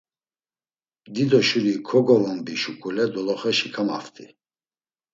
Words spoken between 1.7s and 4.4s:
kogovonbi şuǩule doloxeşi kamaft̆i.